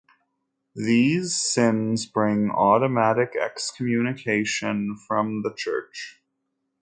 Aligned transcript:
These 0.75 1.35
sins 1.35 2.07
bring 2.07 2.49
automatic 2.49 3.35
excommunication 3.39 4.97
from 5.07 5.43
the 5.43 5.53
Church. 5.53 6.19